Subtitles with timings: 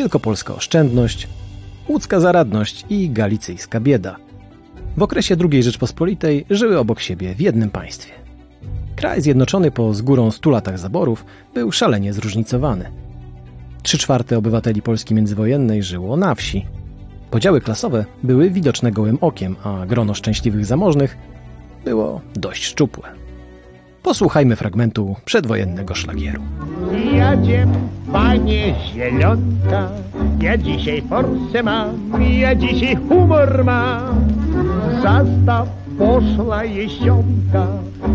[0.00, 1.28] wielkopolska oszczędność,
[1.88, 4.16] łódzka zaradność i galicyjska bieda.
[4.96, 8.12] W okresie II Rzeczpospolitej żyły obok siebie w jednym państwie.
[8.96, 11.24] Kraj zjednoczony po z górą 100 latach zaborów
[11.54, 12.90] był szalenie zróżnicowany.
[13.82, 16.66] Trzy czwarte obywateli Polski międzywojennej żyło na wsi.
[17.30, 21.16] Podziały klasowe były widoczne gołym okiem, a grono szczęśliwych zamożnych
[21.84, 23.08] było dość szczupłe.
[24.02, 26.42] Posłuchajmy fragmentu przedwojennego szlagieru.
[27.14, 27.72] Jadziem,
[28.12, 29.88] panie zielonka,
[30.40, 34.28] ja dzisiaj forsę mam, ja dzisiaj humor mam.
[35.02, 35.68] Zastaw
[35.98, 37.66] poszła jesionka,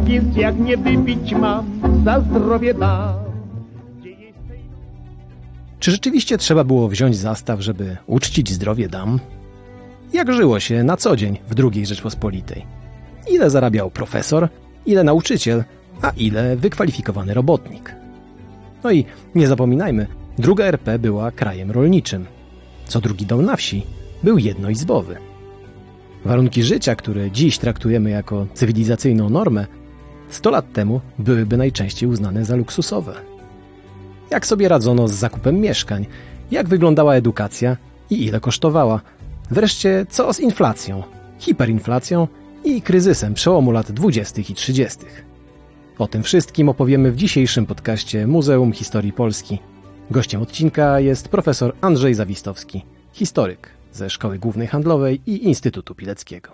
[0.04, 1.66] więc jak nie wypić mam,
[2.06, 3.16] za zdrowie dam.
[5.80, 9.20] Czy rzeczywiście trzeba było wziąć zastaw, żeby uczcić zdrowie dam?
[10.14, 12.66] Jak żyło się na co dzień w II Rzeczpospolitej?
[13.32, 14.50] Ile zarabiał profesor,
[14.86, 15.64] ile nauczyciel,
[16.02, 17.96] a ile wykwalifikowany robotnik?
[18.84, 22.26] No i nie zapominajmy, druga RP była krajem rolniczym.
[22.86, 23.86] Co drugi dom na wsi
[24.24, 25.16] był jednoizbowy.
[26.26, 29.68] Warunki życia, które dziś traktujemy jako cywilizacyjną normę,
[30.30, 33.14] 100 lat temu byłyby najczęściej uznane za luksusowe.
[34.32, 36.06] Jak sobie radzono z zakupem mieszkań,
[36.52, 37.78] jak wyglądała edukacja
[38.10, 39.02] i ile kosztowała.
[39.52, 41.04] Wreszcie co z inflacją,
[41.40, 42.28] hiperinflacją
[42.66, 44.42] i kryzysem przełomu lat 20.
[44.42, 45.00] i 30.
[45.98, 49.60] O tym wszystkim opowiemy w dzisiejszym podcaście Muzeum Historii Polski.
[50.12, 56.52] Gościem odcinka jest profesor Andrzej Zawistowski, historyk ze Szkoły Głównej Handlowej i Instytutu Pileckiego.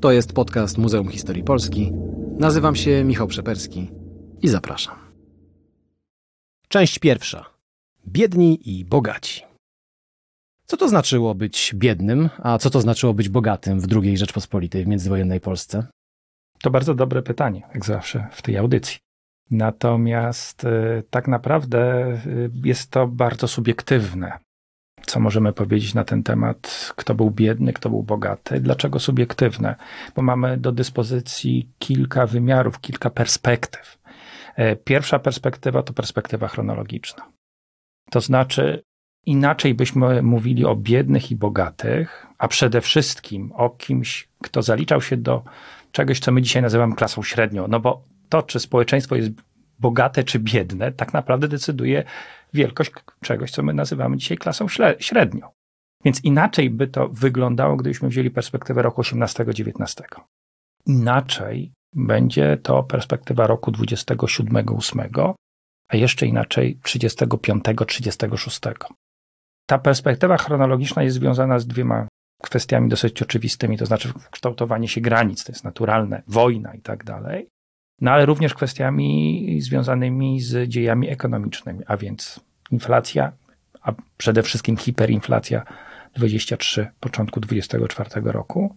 [0.00, 1.92] To jest podcast Muzeum Historii Polski.
[2.38, 3.90] Nazywam się Michał Przeperski
[4.42, 4.96] i zapraszam.
[6.68, 7.44] Część pierwsza.
[8.08, 9.45] Biedni i bogaci.
[10.66, 14.86] Co to znaczyło być biednym, a co to znaczyło być bogatym w II Rzeczpospolitej w
[14.86, 15.86] międzywojennej Polsce?
[16.62, 18.98] To bardzo dobre pytanie, jak zawsze w tej audycji.
[19.50, 24.38] Natomiast y, tak naprawdę y, jest to bardzo subiektywne.
[25.06, 26.92] Co możemy powiedzieć na ten temat?
[26.96, 28.60] Kto był biedny, kto był bogaty?
[28.60, 29.74] Dlaczego subiektywne?
[30.16, 33.98] Bo mamy do dyspozycji kilka wymiarów, kilka perspektyw.
[34.56, 37.32] E, Pierwsza perspektywa to perspektywa chronologiczna.
[38.10, 38.82] To znaczy,
[39.26, 45.16] inaczej byśmy mówili o biednych i bogatych, a przede wszystkim o kimś, kto zaliczał się
[45.16, 45.44] do
[45.92, 47.68] czegoś, co my dzisiaj nazywamy klasą średnią.
[47.68, 49.30] No bo to, czy społeczeństwo jest
[49.78, 52.04] bogate czy biedne, tak naprawdę decyduje
[52.54, 54.66] wielkość czegoś, co my nazywamy dzisiaj klasą
[54.98, 55.48] średnią.
[56.04, 60.02] Więc inaczej by to wyglądało, gdybyśmy wzięli perspektywę roku 18-19.
[60.86, 65.34] Inaczej będzie to perspektywa roku 27-8,
[65.88, 68.76] a jeszcze inaczej 35-36.
[69.66, 72.08] Ta perspektywa chronologiczna jest związana z dwiema
[72.42, 77.48] kwestiami dosyć oczywistymi, to znaczy kształtowanie się granic, to jest naturalne, wojna i tak dalej,
[78.00, 82.40] no ale również kwestiami związanymi z dziejami ekonomicznymi, a więc
[82.70, 83.32] inflacja,
[83.82, 85.62] a przede wszystkim hiperinflacja
[86.14, 88.76] 23, początku 24 roku.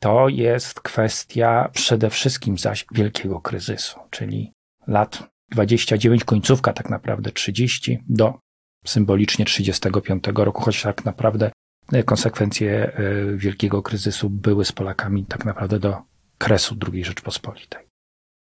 [0.00, 4.52] To jest kwestia przede wszystkim zaś wielkiego kryzysu, czyli
[4.86, 8.38] lat 29, końcówka tak naprawdę 30 do
[8.86, 11.50] symbolicznie 35 roku, choć tak naprawdę
[12.04, 12.92] konsekwencje e,
[13.36, 16.02] wielkiego kryzysu były z Polakami tak naprawdę do
[16.38, 17.86] kresu II Rzeczpospolitej.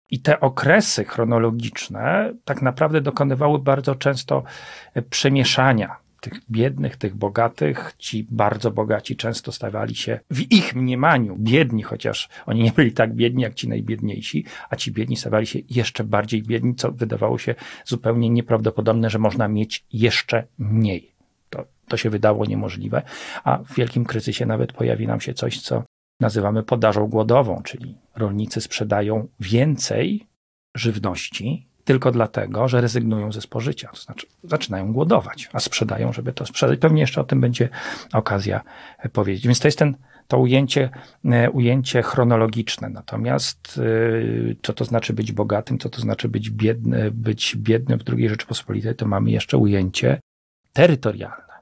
[0.09, 4.43] I te okresy chronologiczne tak naprawdę dokonywały bardzo często
[4.93, 7.93] e, przemieszania tych biednych, tych bogatych.
[7.97, 13.13] Ci bardzo bogaci często stawali się w ich mniemaniu biedni, chociaż oni nie byli tak
[13.13, 17.55] biedni jak ci najbiedniejsi, a ci biedni stawali się jeszcze bardziej biedni, co wydawało się
[17.85, 21.11] zupełnie nieprawdopodobne, że można mieć jeszcze mniej.
[21.49, 23.01] To, to się wydało niemożliwe,
[23.43, 25.83] a w wielkim kryzysie nawet pojawi nam się coś, co
[26.19, 30.27] nazywamy podażą głodową, czyli rolnicy sprzedają więcej
[30.75, 36.45] żywności tylko dlatego, że rezygnują ze spożycia, to znaczy zaczynają głodować, a sprzedają, żeby to
[36.45, 36.79] sprzedać.
[36.79, 37.69] Pewnie jeszcze o tym będzie
[38.13, 38.61] okazja
[39.13, 39.47] powiedzieć.
[39.47, 39.95] Więc to jest ten,
[40.27, 40.89] to ujęcie,
[41.25, 42.89] e, ujęcie chronologiczne.
[42.89, 43.79] Natomiast
[44.51, 48.29] e, co to znaczy być bogatym, co to znaczy być biedny, być biednym w II
[48.29, 50.19] Rzeczpospolitej, to mamy jeszcze ujęcie
[50.73, 51.53] terytorialne.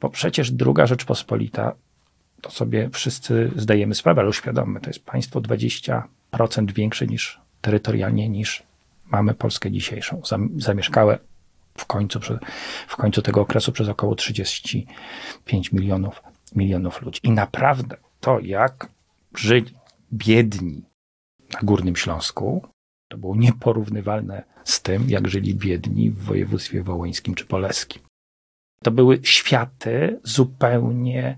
[0.00, 1.74] Bo przecież druga Rzeczpospolita,
[2.40, 6.02] to sobie wszyscy zdajemy sprawę, ale uświadommy, to jest państwo 20%
[6.72, 8.67] większe niż terytorialnie niż
[9.10, 10.22] mamy Polskę dzisiejszą.
[10.56, 11.18] Zamieszkałe
[11.74, 12.20] w końcu,
[12.88, 16.22] w końcu tego okresu przez około 35 milionów,
[16.56, 17.20] milionów ludzi.
[17.22, 18.88] I naprawdę to, jak
[19.36, 19.74] żyli
[20.12, 20.82] biedni
[21.52, 22.68] na Górnym Śląsku,
[23.08, 28.02] to było nieporównywalne z tym, jak żyli biedni w województwie wołyńskim czy polskim.
[28.84, 31.36] To były światy zupełnie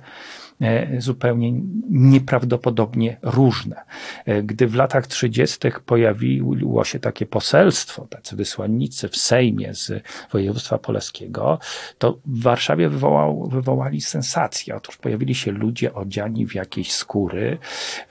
[0.60, 1.52] E, zupełnie
[1.90, 3.84] nieprawdopodobnie różne.
[4.26, 5.58] E, gdy w latach 30.
[5.86, 11.58] pojawiło się takie poselstwo, tacy wysłannicy w Sejmie z województwa poleskiego,
[11.98, 14.76] to w Warszawie wywołał, wywołali sensację.
[14.76, 17.58] Otóż pojawili się ludzie odziani w jakieś skóry,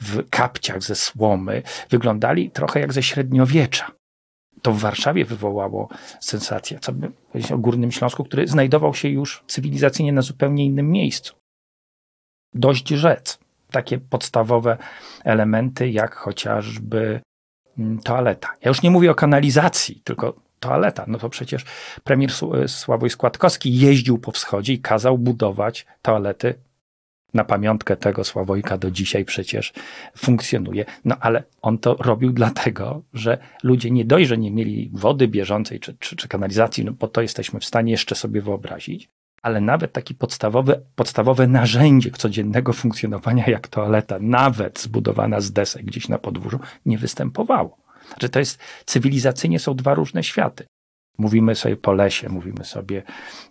[0.02, 3.99] w kapciach ze słomy, wyglądali trochę jak ze średniowiecza
[4.62, 5.90] to w Warszawie wywołało
[6.20, 10.92] sensację, co by powiedzieć o Górnym Śląsku, który znajdował się już cywilizacyjnie na zupełnie innym
[10.92, 11.40] miejscu
[12.54, 13.40] dość rzec.
[13.72, 14.78] Takie podstawowe
[15.24, 17.22] elementy, jak chociażby
[17.80, 18.48] mm, toaleta.
[18.62, 21.06] Ja już nie mówię o kanalizacji, tylko toaleta.
[21.08, 21.66] No to przecież
[22.04, 22.32] premier
[22.68, 26.60] Sławoj Składkowski jeździł po wschodzie i kazał budować toalety
[27.34, 29.74] na pamiątkę tego Sławojka do dzisiaj przecież
[30.18, 30.86] funkcjonuje.
[31.06, 35.98] No ale on to robił dlatego, że ludzie nie dość, nie mieli wody bieżącej czy,
[36.00, 39.10] czy, czy kanalizacji, no bo to jesteśmy w stanie jeszcze sobie wyobrazić,
[39.42, 46.10] ale nawet takie podstawowe, podstawowe narzędzie codziennego funkcjonowania jak toaleta, nawet zbudowana z desek gdzieś
[46.10, 47.78] na podwórzu, nie występowało.
[48.22, 50.66] Że to jest, cywilizacyjnie są dwa różne światy.
[51.18, 53.04] Mówimy sobie po lesie, mówimy sobie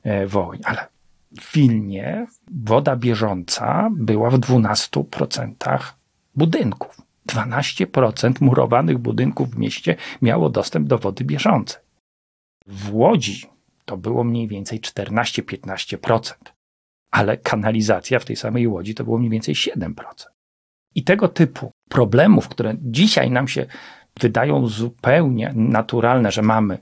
[0.05, 0.27] e,
[0.65, 0.98] ale
[1.37, 5.93] w Wilnie woda bieżąca była w 12%
[6.35, 7.01] budynków.
[7.29, 11.83] 12% murowanych budynków w mieście miało dostęp do wody bieżącej.
[12.67, 13.47] W Łodzi
[13.85, 16.35] to było mniej więcej 14-15%.
[17.11, 19.93] Ale kanalizacja w tej samej łodzi to było mniej więcej 7%.
[20.95, 23.67] I tego typu problemów, które dzisiaj nam się
[24.21, 26.79] wydają zupełnie naturalne, że mamy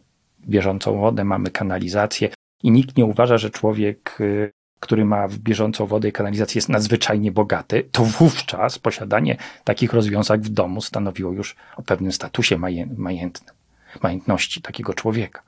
[0.49, 2.29] bieżącą wodę, mamy kanalizację
[2.63, 7.33] i nikt nie uważa, że człowiek, y, który ma bieżącą wodę i kanalizację jest nadzwyczajnie
[7.33, 12.59] bogaty, to wówczas posiadanie takich rozwiązań w domu stanowiło już o pewnym statusie
[12.97, 13.57] majętnym,
[14.03, 15.43] majętności takiego człowieka.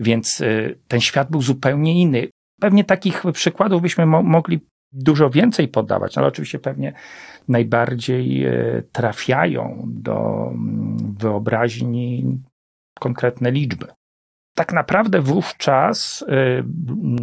[0.00, 2.28] Więc y, ten świat był zupełnie inny.
[2.60, 4.60] Pewnie takich przykładów byśmy mo mogli
[4.92, 6.92] dużo więcej podawać, ale oczywiście pewnie
[7.48, 12.38] najbardziej y, trafiają do mm, wyobraźni
[13.00, 13.86] konkretne liczby
[14.54, 16.64] tak naprawdę wówczas y,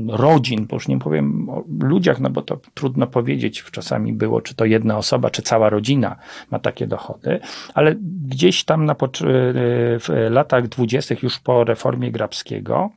[0.09, 4.55] rodzin, bo już nie powiem o ludziach, no bo to trudno powiedzieć, czasami było, czy
[4.55, 6.15] to jedna osoba, czy cała rodzina
[6.51, 7.39] ma takie dochody,
[7.73, 7.95] ale
[8.27, 8.95] gdzieś tam na, y,
[9.99, 12.89] w latach dwudziestych, już po reformie Grabskiego,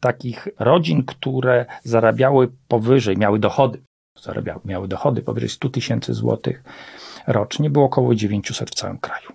[0.00, 3.82] takich rodzin, które zarabiały powyżej, miały dochody,
[4.20, 6.62] zarabiały, miały dochody powyżej 100 tysięcy złotych
[7.26, 9.28] rocznie, było około 900 w całym kraju.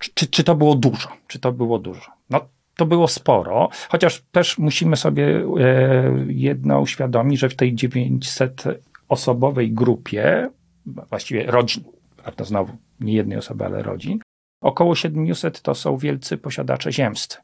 [0.00, 1.08] Czy, czy, czy to było dużo?
[1.26, 2.10] Czy to było dużo?
[2.30, 2.40] No,
[2.76, 5.44] to było sporo, chociaż też musimy sobie e,
[6.28, 8.64] jedno uświadomić, że w tej 900
[9.08, 10.50] osobowej grupie,
[10.86, 11.84] właściwie rodzin,
[12.16, 14.20] prawda, znowu nie jednej osoby, ale rodzin,
[14.60, 17.38] około 700 to są wielcy posiadacze ziemscy.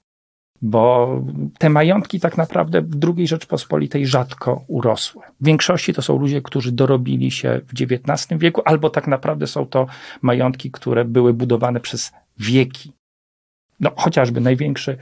[0.64, 1.20] Bo
[1.58, 5.22] te majątki tak naprawdę w II Rzeczpospolitej rzadko urosły.
[5.40, 9.66] W większości to są ludzie, którzy dorobili się w XIX wieku, albo tak naprawdę są
[9.66, 9.86] to
[10.22, 12.92] majątki, które były budowane przez wieki
[13.82, 14.96] no, chociażby największy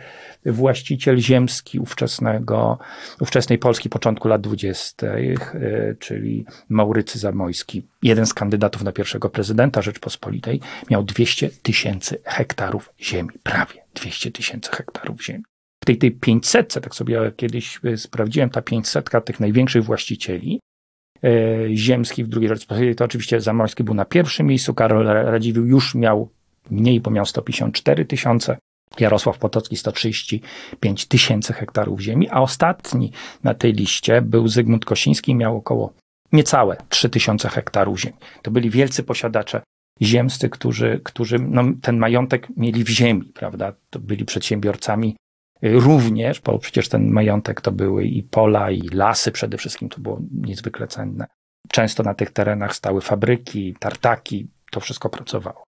[0.46, 2.78] właściciel ziemski ówczesnego,
[3.20, 9.82] ówczesnej Polski początku lat dwudziestych, e, czyli Maurycy Zamojski, jeden z kandydatów na pierwszego prezydenta
[9.82, 10.60] Rzeczpospolitej,
[10.90, 15.44] miał 200 tysięcy hektarów ziemi, prawie 200 tysięcy hektarów ziemi.
[15.82, 20.60] W tej, tej 500, tak sobie kiedyś e, sprawdziłem, ta 500 tych największych właścicieli
[21.24, 21.28] e,
[21.74, 26.30] ziemskich w II Rzeczpospolitej, to oczywiście Zamojski był na pierwszym miejscu, Karol Radziwiłł już miał
[26.70, 28.56] mniej, bo miał 154 tysiące,
[28.98, 33.12] Jarosław Potocki 135 tysięcy hektarów ziemi, a ostatni
[33.44, 35.92] na tej liście był Zygmunt Kosiński, miał około
[36.32, 38.16] niecałe 3 tysiące hektarów ziemi.
[38.42, 39.62] To byli wielcy posiadacze
[40.02, 43.72] ziemscy, którzy, którzy no, ten majątek mieli w ziemi, prawda?
[43.90, 45.16] To byli przedsiębiorcami
[45.62, 50.20] również, bo przecież ten majątek to były i pola, i lasy przede wszystkim, to było
[50.32, 51.26] niezwykle cenne.
[51.68, 55.62] Często na tych terenach stały fabryki, tartaki, to wszystko pracowało.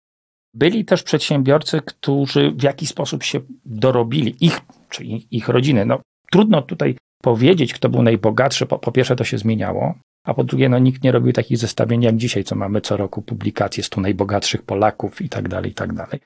[0.54, 5.86] Byli też przedsiębiorcy, którzy w jakiś sposób się dorobili, ich, czy ich rodziny.
[5.86, 8.66] No, trudno tutaj powiedzieć, kto był najbogatszy.
[8.66, 12.02] Po, po pierwsze, to się zmieniało, a po drugie, no, nikt nie robił takich zestawień
[12.02, 15.92] jak dzisiaj, co mamy co roku publikacje 100 najbogatszych Polaków i tak dalej, i tak
[15.92, 16.20] dalej.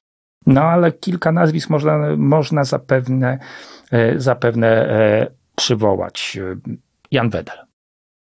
[0.46, 3.38] No, ale kilka nazwisk można, można zapewne,
[3.90, 5.26] e, zapewne e,
[5.56, 6.38] przywołać.
[7.10, 7.56] Jan Wedel,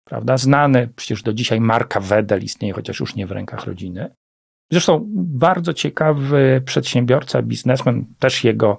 [0.03, 0.37] prawda?
[0.37, 4.09] Znany przecież do dzisiaj marka Wedel istnieje, chociaż już nie w rękach rodziny.
[4.71, 8.77] Zresztą bardzo ciekawy przedsiębiorca, biznesmen, też jego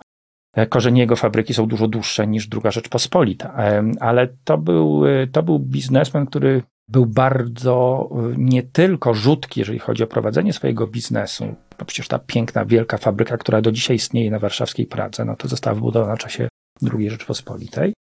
[0.55, 3.55] e, korzenie jego fabryki są dużo dłuższe niż druga Rzeczpospolita,
[4.01, 9.79] ale to był, e, to był biznesmen, który był bardzo e, nie tylko rzutki, jeżeli
[9.79, 11.55] chodzi o prowadzenie swojego biznesu.
[11.79, 15.49] No przecież ta piękna, wielka fabryka, która do dzisiaj istnieje na warszawskiej Pradze, no to
[15.49, 16.49] została wybudowana w czasie
[16.95, 17.95] II Rzeczpospolitej.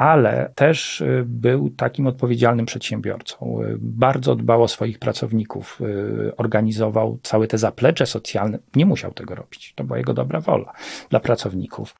[0.00, 3.62] Ale też y, był takim odpowiedzialnym przedsiębiorcą.
[3.62, 8.58] Y, bardzo dbał o swoich pracowników, y, organizował całe te zaplecze socjalne.
[8.76, 10.72] Nie musiał tego robić, to była jego dobra wola
[11.10, 11.94] dla pracowników.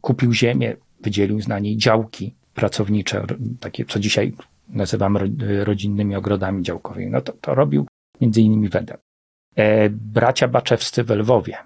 [0.00, 3.26] Kupił ziemię, wydzielił na niej działki pracownicze,
[3.60, 4.32] takie co dzisiaj
[4.68, 5.30] nazywamy
[5.64, 7.10] rodzinnymi ogrodami działkowymi.
[7.10, 7.86] No to, to robił
[8.20, 8.98] między innymi Wedel.
[9.56, 11.56] E, bracia Baczewscy w Lwowie.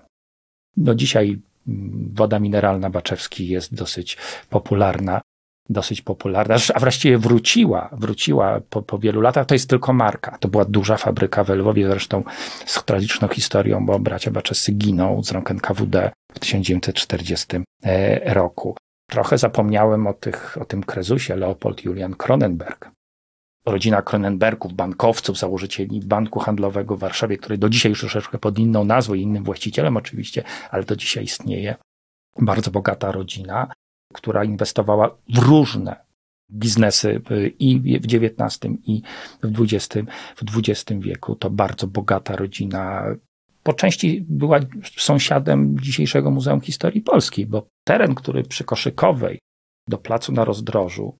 [0.76, 4.16] No dzisiaj mm, woda mineralna Baczewski jest dosyć
[4.50, 5.20] popularna
[5.68, 9.46] dosyć popularna, a właściwie wróciła, wróciła po, po wielu latach.
[9.46, 10.38] To jest tylko marka.
[10.38, 12.24] To była duża fabryka w Lwowie, zresztą
[12.66, 17.46] z tragiczną historią, bo bracia Baczescy giną z rąk NKWD w 1940
[17.84, 18.76] e, roku.
[19.10, 22.90] Trochę zapomniałem o, tych, o tym krezusie Leopold Julian Kronenberg.
[23.66, 28.84] Rodzina Kronenbergów, bankowców, założycieli banku handlowego w Warszawie, który do dzisiaj już troszeczkę pod inną
[28.84, 31.76] nazwą i innym właścicielem oczywiście, ale do dzisiaj istnieje.
[32.38, 33.68] Bardzo bogata rodzina
[34.14, 35.96] która inwestowała w różne
[36.50, 37.20] biznesy
[37.58, 39.02] i w XIX i
[39.42, 41.34] w XX, w XX wieku.
[41.36, 43.04] To bardzo bogata rodzina.
[43.62, 44.60] Po części była
[44.96, 49.38] sąsiadem dzisiejszego Muzeum Historii Polskiej, bo teren, który przy Koszykowej
[49.88, 51.16] do placu na rozdrożu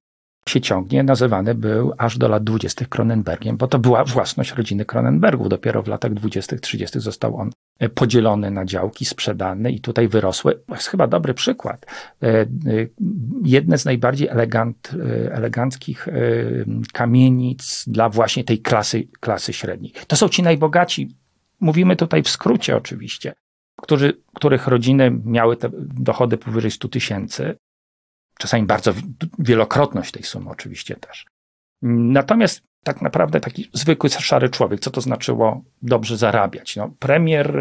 [0.49, 2.85] się ciągnie, nazywany był aż do lat 20.
[2.85, 5.49] Kronenbergiem, bo to była własność rodziny Kronenbergów.
[5.49, 7.01] Dopiero w latach 20., 30.
[7.01, 10.55] został on e, podzielony na działki, sprzedany i tutaj wyrosły.
[10.67, 11.87] To jest chyba dobry przykład.
[12.23, 12.47] E, e,
[13.45, 14.91] jedne z najbardziej elegant,
[15.31, 16.09] eleganckich
[16.93, 19.93] kamienic dla właśnie tej klasy, klasy średniej.
[20.07, 21.17] To są ci najbogaci.
[21.61, 23.33] Mówimy tutaj w skrócie oczywiście,
[23.83, 27.57] którzy, których rodziny miały te dochody powyżej 100 tysięcy
[28.39, 28.93] czasami bardzo
[29.39, 31.27] wielokrotność tej sumy oczywiście też.
[31.83, 36.77] Natomiast tak naprawdę taki zwykły szary człowiek, co to znaczyło dobrze zarabiać?
[36.77, 37.53] No, premier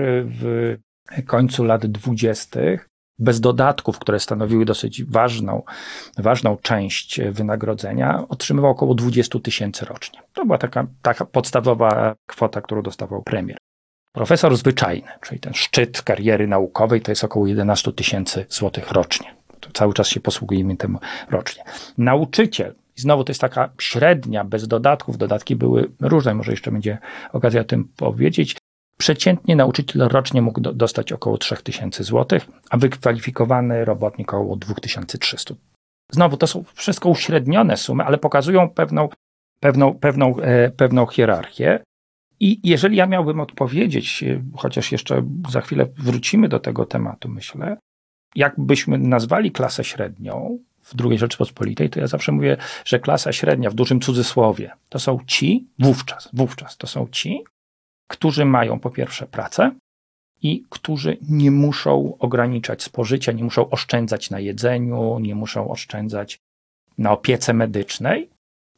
[0.42, 0.78] w
[1.26, 5.64] końcu lat dwudziestych bez dodatków, które stanowiły dosyć ważną,
[6.18, 10.20] ważną część wynagrodzenia, otrzymywał około 20 tysięcy rocznie.
[10.34, 13.58] To była taka, taka podstawowa kwota, którą dostawał premier.
[14.14, 19.37] Profesor zwyczajny, czyli ten szczyt kariery naukowej, to jest około 11 tysięcy złotych rocznie.
[19.74, 20.98] Cały czas się posługujemy tym
[21.30, 21.64] rocznie.
[21.98, 25.18] Nauczyciel, i znowu to jest taka średnia, bez dodatków.
[25.18, 26.98] Dodatki były różne, może jeszcze będzie
[27.34, 28.58] okazja o tym powiedzieć.
[28.98, 35.56] Przeciętnie nauczyciel rocznie mógł do, dostać około 3000 zł, a wykwalifikowany robotnik około 2300.
[36.12, 39.10] Znowu to są wszystko uśrednione sumy, ale pokazują pewną,
[39.60, 41.84] pewną, pewną, e, pewną hierarchię.
[42.40, 47.78] I jeżeli ja miałbym odpowiedzieć, e, chociaż jeszcze za chwilę wrócimy do tego tematu, myślę,
[48.36, 53.74] jakbyśmy nazwali klasę średnią w II Rzeczypospolitej, to ja zawsze mówię, że klasa średnia w
[53.74, 57.44] dużym cudzysłowie to są ci, wówczas, wówczas to są ci,
[58.08, 59.72] którzy mają po pierwsze pracę
[60.42, 66.40] i którzy nie muszą ograniczać spożycia, nie muszą oszczędzać na jedzeniu, nie muszą oszczędzać
[66.98, 68.30] na opiece medycznej,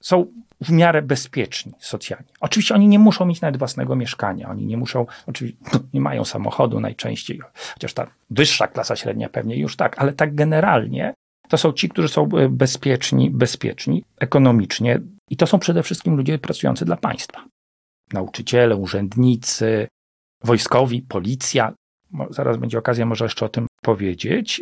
[0.03, 0.25] są
[0.61, 2.27] w miarę bezpieczni socjalnie.
[2.39, 5.57] Oczywiście oni nie muszą mieć nawet własnego mieszkania, oni nie muszą, oczywiście
[5.93, 7.39] nie mają samochodu najczęściej,
[7.73, 11.13] chociaż ta wyższa klasa średnia pewnie już tak, ale tak generalnie
[11.49, 14.99] to są ci, którzy są e, bezpieczni, bezpieczni ekonomicznie
[15.29, 17.45] i to są przede wszystkim ludzie pracujący dla państwa.
[18.13, 19.87] Nauczyciele, urzędnicy,
[20.43, 21.73] wojskowi, policja.
[22.29, 24.61] Zaraz będzie okazja może jeszcze o tym powiedzieć.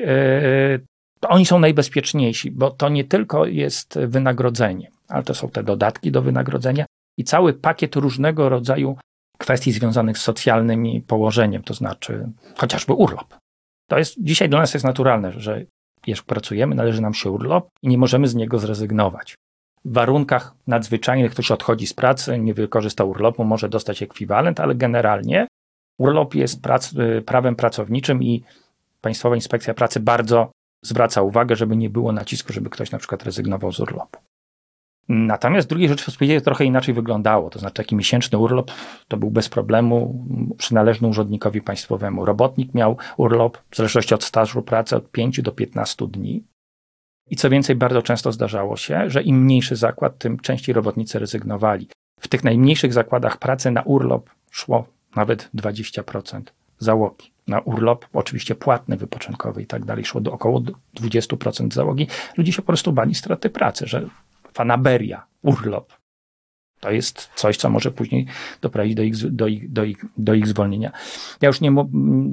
[1.21, 6.21] Oni są najbezpieczniejsi, bo to nie tylko jest wynagrodzenie, ale to są te dodatki do
[6.21, 6.85] wynagrodzenia
[7.17, 8.97] i cały pakiet różnego rodzaju
[9.37, 13.37] kwestii związanych z socjalnym położeniem, to znaczy chociażby urlop.
[13.89, 15.65] To jest dzisiaj dla nas jest naturalne, że
[16.07, 19.35] jak pracujemy, należy nam się urlop i nie możemy z niego zrezygnować.
[19.85, 25.47] W warunkach nadzwyczajnych ktoś odchodzi z pracy, nie wykorzysta urlopu, może dostać ekwiwalent, ale generalnie
[25.97, 28.43] urlop jest prac, y, prawem pracowniczym i
[29.01, 30.51] Państwowa Inspekcja Pracy bardzo
[30.87, 34.19] zwraca uwagę, żeby nie było nacisku, żeby ktoś na przykład rezygnował z urlopu.
[35.09, 37.49] Natomiast w II Rzeczypospolitej trochę inaczej wyglądało.
[37.49, 38.71] To znaczy taki miesięczny urlop
[39.07, 40.25] to był bez problemu
[40.57, 42.25] przynależny urzędnikowi państwowemu.
[42.25, 46.43] Robotnik miał urlop w zależności od stażu pracy od 5 do 15 dni.
[47.29, 51.87] I co więcej, bardzo często zdarzało się, że im mniejszy zakład, tym częściej robotnicy rezygnowali.
[52.19, 56.41] W tych najmniejszych zakładach pracy na urlop szło nawet 20%
[56.79, 57.36] załogi.
[57.47, 60.61] Na urlop, oczywiście płatny, wypoczynkowy i tak dalej, szło do około
[61.01, 62.07] 20% załogi.
[62.37, 64.09] Ludzie się po prostu bali straty pracy, że
[64.53, 65.93] fanaberia, urlop.
[66.79, 68.25] To jest coś, co może później
[68.61, 70.91] doprowadzić do ich, do ich, do ich, do ich zwolnienia.
[71.41, 71.71] Ja już nie,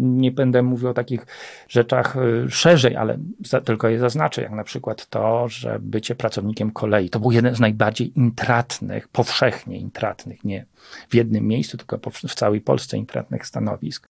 [0.01, 1.27] nie będę mówił o takich
[1.69, 6.71] rzeczach y, szerzej, ale za, tylko je zaznaczę, jak na przykład to, że bycie pracownikiem
[6.71, 10.67] kolei to był jeden z najbardziej intratnych, powszechnie intratnych, nie
[11.09, 14.07] w jednym miejscu, tylko w całej Polsce intratnych stanowisk.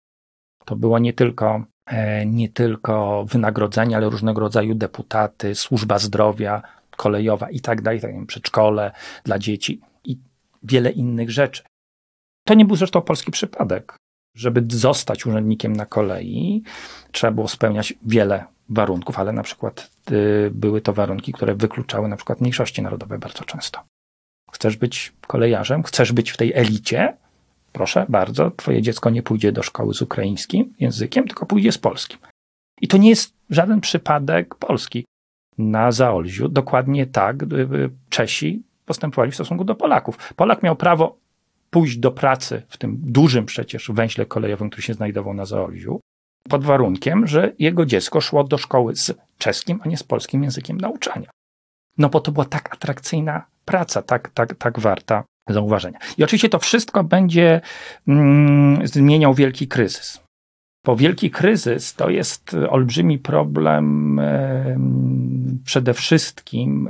[0.65, 6.63] To było nie tylko, e, nie tylko wynagrodzenie, ale różnego rodzaju deputaty, służba zdrowia,
[6.97, 8.93] kolejowa i tak dalej, tak przedszkole
[9.25, 10.19] dla dzieci i
[10.63, 11.63] wiele innych rzeczy.
[12.47, 13.97] To nie był zresztą polski przypadek.
[14.37, 16.63] Żeby zostać urzędnikiem na kolei,
[17.13, 22.17] trzeba było spełniać wiele warunków, ale na przykład y, były to warunki, które wykluczały na
[22.17, 23.81] przykład mniejszości narodowe bardzo często.
[24.53, 27.17] Chcesz być kolejarzem, chcesz być w tej elicie,
[27.75, 32.19] proszę bardzo, twoje dziecko nie pójdzie do szkoły z ukraińskim językiem, tylko pójdzie z polskim.
[32.81, 35.05] I to nie jest żaden przypadek polski.
[35.59, 40.33] Na Zaolziu dokładnie tak y, Czesi postępowali w stosunku do Polaków.
[40.37, 41.17] Polak miał prawo
[41.71, 46.01] pójść do pracy w tym dużym przecież węźle kolejowym, który się znajdował na Zaolziu,
[46.49, 50.79] pod warunkiem, że jego dziecko szło do szkoły z czeskim, a nie z polskim językiem
[50.79, 51.31] nauczania.
[51.99, 55.99] No bo to była tak atrakcyjna praca, tak, tak, tak warta zauważenia.
[56.19, 57.61] I oczywiście to wszystko będzie
[58.09, 60.21] mm, zmieniał wielki kryzys.
[60.85, 64.79] Bo wielki kryzys to jest olbrzymi problem e,
[65.65, 66.89] przede wszystkim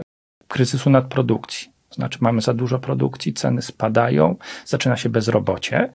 [0.49, 1.69] kryzysu nadprodukcji.
[1.90, 5.93] Znaczy mamy za dużo produkcji, ceny spadają, zaczyna się bezrobocie.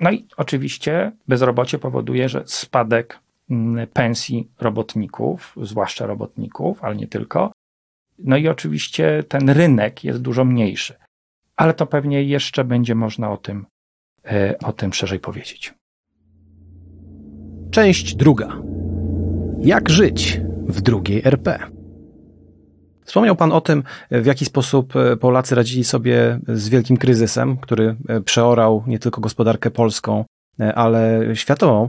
[0.00, 3.18] No i oczywiście bezrobocie powoduje, że spadek
[3.50, 7.52] mm, pensji robotników, zwłaszcza robotników, ale nie tylko.
[8.24, 10.94] No i oczywiście ten rynek jest dużo mniejszy.
[11.56, 13.66] Ale to pewnie jeszcze będzie można o tym,
[14.24, 15.74] e, o tym szerzej powiedzieć.
[17.70, 18.62] Część druga.
[19.60, 21.58] Jak żyć w drugiej RP?
[23.04, 27.96] Wspomniał Pan o tym, w jaki sposób e, Polacy radzili sobie z wielkim kryzysem, który
[28.08, 30.24] e, przeorał nie tylko gospodarkę polską,
[30.74, 31.88] ale światową.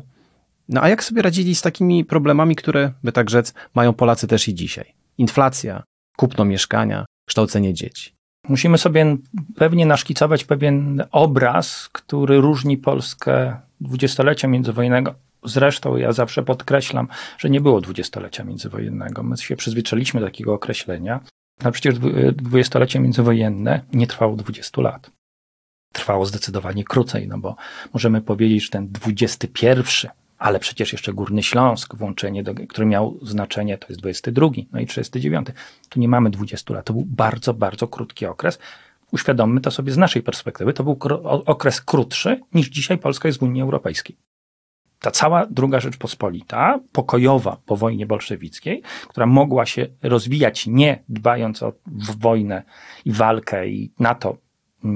[0.69, 4.47] No a jak sobie radzili z takimi problemami, które, by tak rzec, mają Polacy też
[4.47, 4.93] i dzisiaj?
[5.17, 5.83] Inflacja,
[6.21, 8.11] kupno mieszkania, kształcenie dzieci.
[8.49, 9.17] Musimy sobie
[9.55, 15.13] pewnie naszkicować pewien obraz, który różni Polskę dwudziestolecia międzywojennego
[15.43, 19.23] Zresztą ja zawsze podkreślam, że nie było dwudziestolecia międzywojennego.
[19.23, 21.19] My się przyzwyczailiśmy do takiego określenia,
[21.63, 21.95] ale przecież
[22.33, 25.11] dwudziestolecie międzywojenne nie trwało 20 lat.
[25.93, 27.55] Trwało zdecydowanie krócej, no bo
[27.93, 29.67] możemy powiedzieć, że ten XXI,
[30.41, 34.85] ale przecież jeszcze Górny Śląsk, włączenie, do, który miał znaczenie, to jest 22, no i
[34.85, 35.47] 39.
[35.89, 36.85] Tu nie mamy 20 lat.
[36.85, 38.59] To był bardzo, bardzo krótki okres.
[39.11, 40.73] Uświadommy to sobie z naszej perspektywy.
[40.73, 40.97] To był
[41.45, 44.17] okres krótszy niż dzisiaj Polska jest w Unii Europejskiej
[45.01, 51.73] ta cała druga Rzeczpospolita, pokojowa po wojnie bolszewickiej, która mogła się rozwijać nie dbając o
[52.19, 52.63] wojnę
[53.05, 54.41] i walkę i na to mm,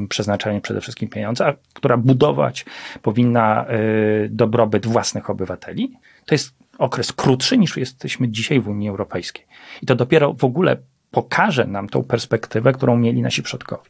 [0.10, 2.66] przeznaczanie przede wszystkim pieniądze, a która budować
[3.02, 5.94] powinna y, dobrobyt własnych obywateli,
[6.26, 9.46] to jest okres krótszy niż jesteśmy dzisiaj w Unii Europejskiej.
[9.82, 10.78] I to dopiero w ogóle
[11.12, 13.90] pokaże nam tą perspektywę, którą mieli nasi przodkowie.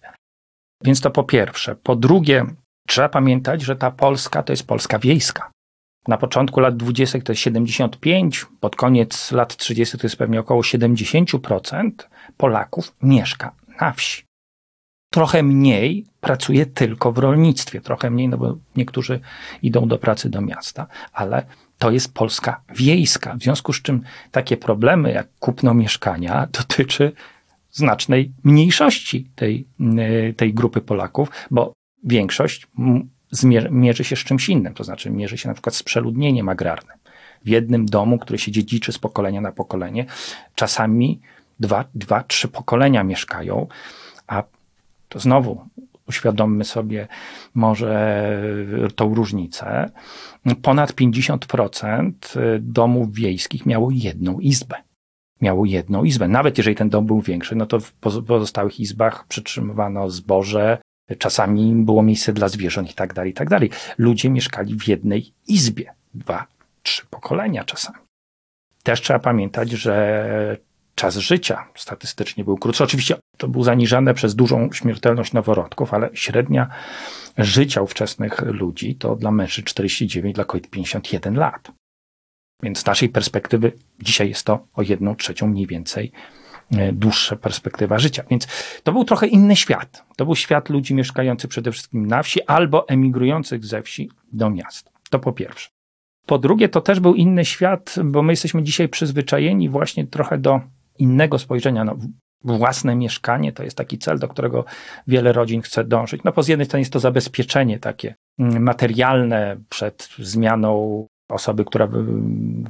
[0.84, 1.75] Więc to po pierwsze.
[1.75, 2.45] Po drugie,
[2.88, 5.51] trzeba pamiętać, że ta Polska to jest Polska wiejska.
[6.08, 7.19] Na początku lat 20.
[7.19, 9.97] to jest 75, pod koniec lat 30.
[9.97, 11.91] to jest pewnie około 70%
[12.38, 14.24] Polaków mieszka na wsi.
[15.09, 19.19] Trochę mniej pracuje tylko w rolnictwie, trochę mniej, no bo niektórzy
[19.61, 21.45] idą do pracy do miasta, ale
[21.77, 23.35] to jest Polska wiejska.
[23.35, 27.11] W związku z czym takie problemy jak kupno mieszkania dotyczy
[27.71, 29.67] znacznej mniejszości tej,
[30.37, 32.67] tej grupy Polaków, bo większość
[33.71, 36.97] mierzy się z czymś innym, to znaczy mierzy się na przykład z przeludnieniem agrarnym.
[37.45, 40.05] W jednym domu, który się dziedziczy z pokolenia na pokolenie,
[40.55, 41.21] czasami
[41.59, 43.67] dwa, dwa trzy pokolenia mieszkają,
[44.27, 44.43] a
[45.15, 45.62] to znowu
[46.08, 47.08] uświadommy sobie
[47.54, 47.95] może
[48.95, 49.89] tą różnicę.
[50.62, 52.12] Ponad 50%
[52.60, 54.75] domów wiejskich miało jedną izbę.
[55.41, 56.28] Miało jedną izbę.
[56.28, 57.93] Nawet jeżeli ten dom był większy, no to w
[58.28, 60.78] pozostałych izbach przytrzymywano zboże,
[61.17, 63.69] Czasami było miejsce dla zwierząt i tak dalej, i tak dalej.
[63.97, 65.93] Ludzie mieszkali w jednej izbie.
[66.13, 66.47] Dwa,
[66.84, 67.97] trzy pokolenia czasami.
[68.84, 70.58] Też trzeba pamiętać, że
[70.95, 72.84] czas życia statystycznie był krótszy.
[72.84, 76.67] Oczywiście to był zaniżane przez dużą śmiertelność noworodków, ale średnia
[77.38, 81.71] życia ówczesnych ludzi to dla mężczyzn 49, dla kobiet 51 lat.
[82.63, 86.12] Więc z naszej perspektywy dzisiaj jest to o jedną trzecią mniej więcej
[86.71, 88.23] E, dłuższa perspektywa życia.
[88.29, 88.47] Więc
[88.84, 90.05] to był trochę inny świat.
[90.17, 94.91] To był świat ludzi mieszkających przede wszystkim na wsi albo emigrujących ze wsi do miast.
[95.10, 95.69] To po pierwsze.
[96.25, 100.62] Po drugie, to też był inny świat, bo my jesteśmy dzisiaj przyzwyczajeni właśnie trochę do
[100.99, 101.84] innego spojrzenia.
[101.84, 101.97] No,
[102.43, 104.65] własne mieszkanie to jest taki cel, do którego
[105.08, 106.23] wiele rodzin chce dążyć.
[106.23, 111.89] No, po z jednej strony jest to zabezpieczenie takie mm, materialne przed zmianą osoby, która,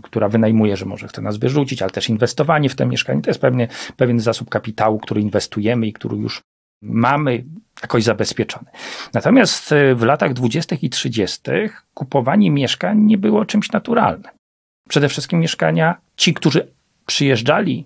[0.02, 3.22] która wynajmuje, że może chce nas wyrzucić, ale też inwestowanie w te mieszkanie.
[3.22, 6.42] To jest pewnie, pewien zasób kapitału, który inwestujemy i który już
[6.82, 7.44] mamy
[7.82, 8.66] jakoś zabezpieczony.
[9.14, 10.76] Natomiast e, w latach 20.
[10.82, 11.42] i 30.
[11.94, 14.32] kupowanie mieszkań nie było czymś naturalnym.
[14.90, 16.68] Przede wszystkim mieszkania, ci, którzy
[17.06, 17.86] przyjeżdżali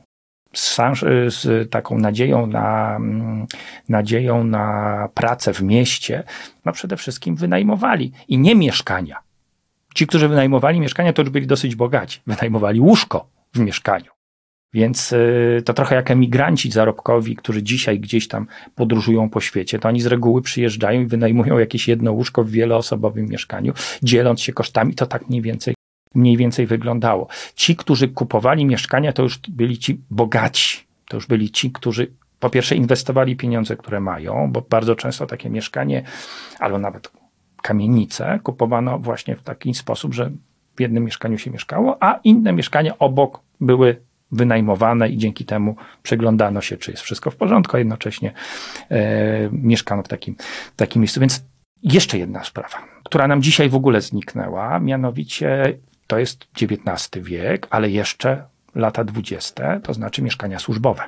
[0.53, 3.47] z, taką nadzieją na, mm,
[3.89, 6.23] nadzieją na pracę w mieście,
[6.65, 9.19] no przede wszystkim wynajmowali i nie mieszkania.
[9.95, 12.19] Ci, którzy wynajmowali mieszkania, to już byli dosyć bogaci.
[12.27, 14.12] Wynajmowali łóżko w mieszkaniu.
[14.73, 19.89] Więc y, to trochę jak emigranci zarobkowi, którzy dzisiaj gdzieś tam podróżują po świecie, to
[19.89, 24.95] oni z reguły przyjeżdżają i wynajmują jakieś jedno łóżko w wieloosobowym mieszkaniu, dzieląc się kosztami.
[24.95, 25.75] To tak mniej więcej,
[26.15, 27.28] mniej więcej wyglądało.
[27.56, 30.84] Ci, którzy kupowali mieszkania, to już byli ci bogaci.
[31.08, 35.50] To już byli ci, którzy po pierwsze inwestowali pieniądze, które mają, bo bardzo często takie
[35.50, 36.04] mieszkanie,
[36.60, 37.12] albo nawet
[37.62, 40.32] kamienice kupowano właśnie w taki sposób, że
[40.76, 46.62] w jednym mieszkaniu się mieszkało, a inne mieszkania obok były wynajmowane i dzięki temu przeglądano
[46.62, 48.34] się, czy jest wszystko w porządku, a jednocześnie
[48.91, 50.36] e, mieszkano w takim,
[50.74, 51.19] w takim miejscu.
[51.19, 51.43] Więc
[51.84, 55.78] jeszcze jedna sprawa, która nam dzisiaj w ogóle zniknęła, mianowicie
[56.10, 58.43] to jest XIX wiek, ale jeszcze
[58.76, 61.04] lata dwudzieste, to znaczy mieszkania służbowe.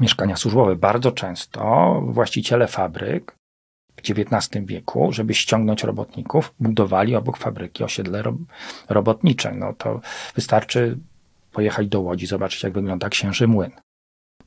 [0.00, 1.60] Mieszkania służbowe bardzo często
[2.06, 3.34] właściciele fabryk
[3.96, 8.22] w XIX wieku, żeby ściągnąć robotników, budowali obok fabryki osiedle
[8.88, 9.52] robotnicze.
[9.52, 10.00] No to
[10.34, 10.98] wystarczy
[11.52, 13.70] pojechać do Łodzi, zobaczyć jak wygląda Księży Młyn.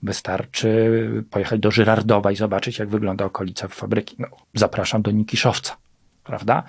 [0.03, 4.15] Wystarczy pojechać do Żyrardowa i zobaczyć jak wygląda okolica fabryki.
[4.19, 5.77] No, zapraszam do Nikiszowca,
[6.23, 6.63] prawda?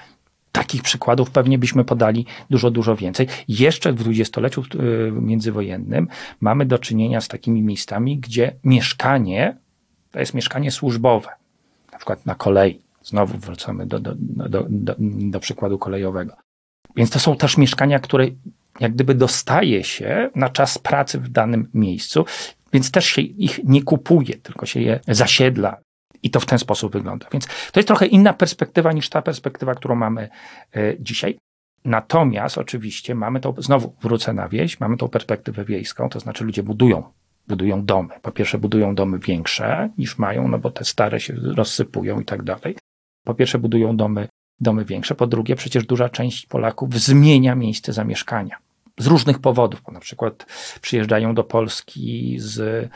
[0.57, 3.27] Takich przykładów pewnie byśmy podali dużo, dużo więcej.
[3.49, 6.09] Jeszcze w dwudziestoleciu y, międzywojennym
[6.40, 9.57] mamy do czynienia z takimi miejscami, gdzie mieszkanie
[10.11, 11.29] to jest mieszkanie służbowe,
[11.92, 12.81] na przykład na kolei.
[13.03, 14.95] Znowu wracamy do, do, do, do,
[15.31, 16.37] do przykładu kolejowego.
[16.97, 18.27] Więc to są też mieszkania, które
[18.81, 22.25] jak gdyby dostaje się na czas pracy w danym miejscu,
[22.73, 25.77] więc też się ich nie kupuje, tylko się je zasiedla.
[26.27, 27.27] I to w ten sposób wygląda.
[27.33, 30.29] Więc to jest trochę inna perspektywa niż ta perspektywa, którą mamy
[30.77, 31.39] e, dzisiaj.
[31.85, 36.62] Natomiast oczywiście mamy to, znowu wrócę na wieś, mamy tą perspektywę wiejską, to znaczy ludzie
[36.62, 37.03] budują,
[37.49, 38.15] budują domy.
[38.23, 42.43] Po pierwsze budują domy większe niż mają, no bo te stare się rozsypują i tak
[42.43, 42.77] dalej.
[43.25, 44.29] Po pierwsze budują domy,
[44.61, 48.65] domy większe, po drugie przecież duża część Polaków zmienia miejsce zamieszkania
[48.99, 50.47] z różnych powodów, bo na przykład
[50.81, 52.89] przyjeżdżają do Polski z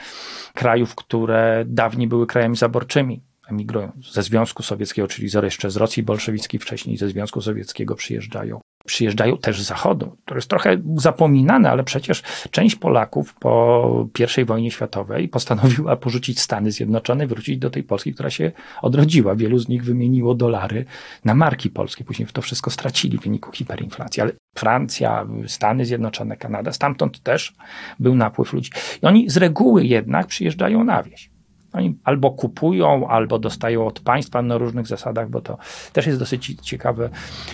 [0.55, 6.61] krajów, które dawniej były krajami zaborczymi, emigrują ze Związku Sowieckiego, czyli jeszcze z Rosji bolszewickiej,
[6.61, 8.61] wcześniej ze Związku Sowieckiego przyjeżdżają.
[8.85, 14.71] Przyjeżdżają też z Zachodu, to jest trochę zapominane, ale przecież część Polaków po I wojnie
[14.71, 19.35] światowej postanowiła porzucić Stany Zjednoczone, wrócić do tej Polski, która się odrodziła.
[19.35, 20.85] Wielu z nich wymieniło dolary
[21.25, 26.73] na marki polskie, później to wszystko stracili w wyniku hiperinflacji, ale Francja, Stany Zjednoczone, Kanada,
[26.73, 27.55] stamtąd też
[27.99, 28.71] był napływ ludzi.
[29.03, 31.31] I oni z reguły jednak przyjeżdżają na wieś.
[31.73, 35.59] Oni albo kupują, albo dostają od państwa na różnych zasadach, bo to
[35.93, 37.11] też jest dosyć ciekawy,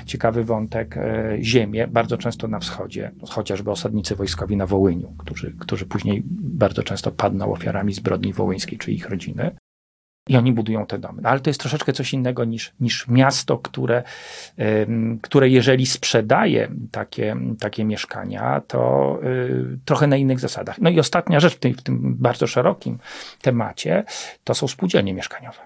[0.06, 0.96] ciekawy wątek.
[0.96, 6.82] E, ziemię, bardzo często na wschodzie, chociażby osadnicy wojskowi na Wołyniu, którzy, którzy później bardzo
[6.82, 9.56] często padną ofiarami zbrodni wołyńskiej, czy ich rodziny.
[10.28, 11.22] I oni budują te domy.
[11.22, 14.02] No, ale to jest troszeczkę coś innego niż, niż miasto, które,
[15.22, 20.78] które jeżeli sprzedaje takie, takie mieszkania, to y, trochę na innych zasadach.
[20.78, 22.98] No i ostatnia rzecz w tym, w tym bardzo szerokim
[23.40, 24.04] temacie
[24.44, 25.58] to są spółdzielnie mieszkaniowe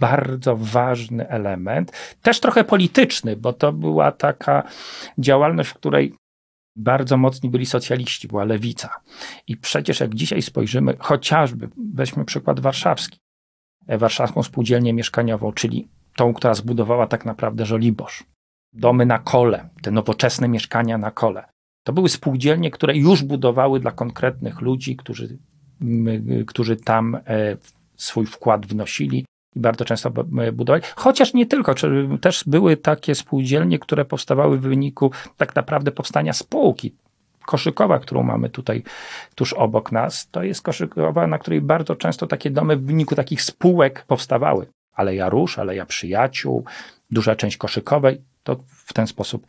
[0.00, 1.92] bardzo ważny element,
[2.22, 4.62] też trochę polityczny, bo to była taka
[5.18, 6.14] działalność, w której
[6.76, 9.00] bardzo mocni byli socjaliści, była lewica.
[9.46, 13.18] I przecież jak dzisiaj spojrzymy, chociażby weźmy przykład warszawski,
[13.88, 18.24] warszawską spółdzielnię mieszkaniową, czyli tą, która zbudowała tak naprawdę Żoliborz.
[18.72, 21.44] Domy na kole, te nowoczesne mieszkania na kole.
[21.84, 25.38] To były spółdzielnie, które już budowały dla konkretnych ludzi, którzy,
[26.46, 27.56] którzy tam e,
[27.96, 29.24] swój wkład wnosili
[29.56, 30.10] i bardzo często
[30.52, 30.82] budowali.
[30.96, 31.74] Chociaż nie tylko,
[32.20, 36.94] też były takie spółdzielnie, które powstawały w wyniku tak naprawdę powstania spółki.
[37.50, 38.82] Koszykowa, którą mamy tutaj
[39.34, 43.42] tuż obok nas, to jest Koszykowa, na której bardzo często takie domy w wyniku takich
[43.42, 44.66] spółek powstawały.
[44.94, 46.64] Aleja Róż, Aleja Przyjaciół,
[47.10, 49.46] duża część Koszykowej, to w ten sposób,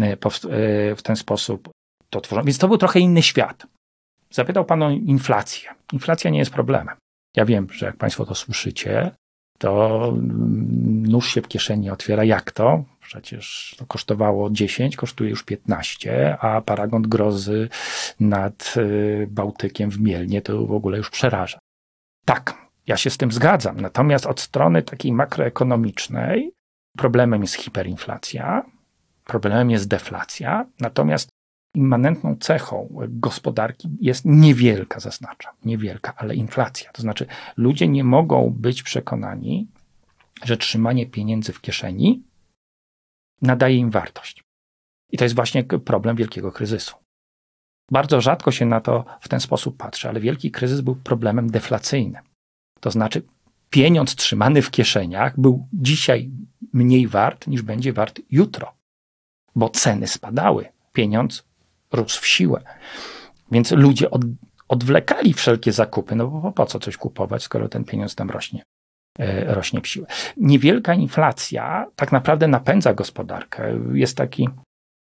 [0.00, 0.16] e, e,
[0.94, 1.68] w ten sposób
[2.10, 2.44] to tworzono.
[2.44, 3.66] Więc to był trochę inny świat.
[4.30, 5.70] Zapytał Pan o inflację.
[5.92, 6.96] Inflacja nie jest problemem.
[7.36, 9.10] Ja wiem, że jak Państwo to słyszycie,
[9.58, 10.12] to
[10.86, 12.24] nóż się w kieszeni otwiera.
[12.24, 12.84] Jak to?
[13.00, 17.68] Przecież to kosztowało 10, kosztuje już 15, a paragon grozy
[18.20, 21.58] nad y, Bałtykiem w Mielnie to w ogóle już przeraża.
[22.24, 22.54] Tak,
[22.86, 23.80] ja się z tym zgadzam.
[23.80, 26.52] Natomiast od strony takiej makroekonomicznej
[26.96, 28.64] problemem jest hiperinflacja,
[29.24, 31.28] problemem jest deflacja, natomiast
[31.74, 36.92] immanentną cechą gospodarki jest niewielka, zaznaczam, niewielka, ale inflacja.
[36.92, 39.68] To znaczy, ludzie nie mogą być przekonani,
[40.44, 42.22] że trzymanie pieniędzy w kieszeni
[43.42, 44.44] nadaje im wartość.
[45.12, 46.96] I to jest właśnie problem wielkiego kryzysu.
[47.90, 52.22] Bardzo rzadko się na to w ten sposób patrzy, ale wielki kryzys był problemem deflacyjnym.
[52.80, 53.22] To znaczy,
[53.70, 56.30] pieniądz trzymany w kieszeniach był dzisiaj
[56.72, 58.72] mniej wart niż będzie wart jutro,
[59.54, 61.48] bo ceny spadały, pieniądz
[61.94, 62.62] rósł w siłę.
[63.50, 64.22] Więc ludzie od,
[64.68, 68.62] odwlekali wszelkie zakupy, no bo po co coś kupować, skoro ten pieniądz tam rośnie,
[69.18, 70.06] e, rośnie w siłę.
[70.36, 73.80] Niewielka inflacja tak naprawdę napędza gospodarkę.
[73.92, 74.48] Jest taki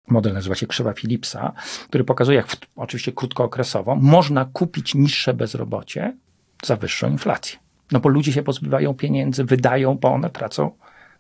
[0.08, 1.54] model, nazywa się krzywa Philipsa,
[1.88, 6.18] który pokazuje, jak w, oczywiście krótkookresowo można kupić niższe bezrobocie
[6.64, 7.60] za wyższą inflację.
[7.92, 10.72] No bo ludzie się pozbywają pieniędzy, wydają, bo one tracą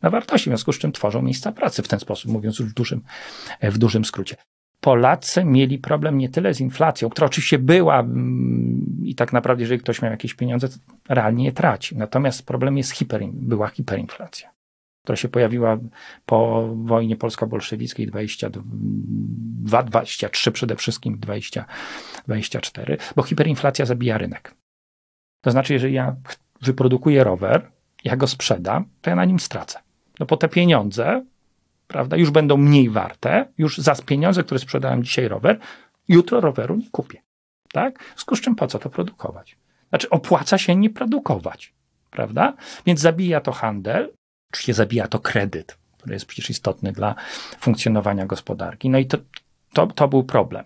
[0.02, 2.74] na wartości, w związku z czym tworzą miejsca pracy w ten sposób, mówiąc już w
[2.74, 3.02] dużym,
[3.62, 4.36] w dużym skrócie.
[4.86, 9.80] Polacy mieli problem nie tyle z inflacją, która oczywiście była mm, i tak naprawdę, jeżeli
[9.80, 10.76] ktoś miał jakieś pieniądze, to
[11.10, 11.98] realnie je traci.
[11.98, 14.52] Natomiast problem jest hiper, była hiperinflacja,
[15.04, 15.78] która się pojawiła
[16.26, 21.65] po wojnie polsko-bolszewickiej 22, 23 przede wszystkim 20,
[22.28, 24.56] 24, bo hiperinflacja zabija rynek.
[25.41, 26.15] To znaczy, jeżeli ja
[26.62, 27.71] wyprodukuję rower,
[28.04, 29.80] ja go sprzedam, to ja na nim stracę.
[30.19, 31.26] No po te pieniądze
[31.88, 35.60] prawda, już będą mniej warte, już za pieniądze, które sprzedałem dzisiaj rower,
[36.08, 37.21] jutro roweru nie kupię.
[37.71, 38.04] Tak?
[38.04, 39.58] W związku z czym po co to produkować?
[39.89, 41.74] Znaczy, opłaca się nie produkować,
[42.12, 42.54] prawda?
[42.86, 44.13] Więc zabija to handel,
[44.54, 47.15] oczywiście zabija to kredyt, który jest przecież istotny dla
[47.60, 48.89] funkcjonowania gospodarki.
[48.89, 49.17] No i to,
[49.74, 50.65] to, to był problem.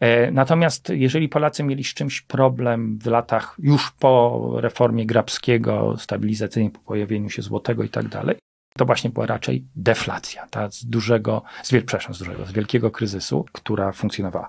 [0.00, 6.70] E, natomiast jeżeli Polacy mieli z czymś problem w latach już po reformie Grabskiego, stabilizacyjnej,
[6.70, 8.36] po pojawieniu się złotego i tak dalej,
[8.78, 13.44] to właśnie była raczej deflacja, ta z dużego, z, przepraszam, z dużego, z wielkiego kryzysu,
[13.52, 14.48] która funkcjonowała.